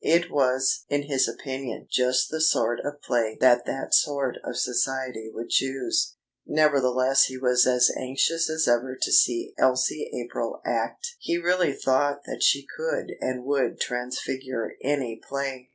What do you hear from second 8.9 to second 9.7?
to see